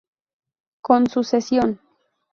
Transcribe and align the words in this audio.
Con 0.81 1.05
sucesión. 1.11 1.79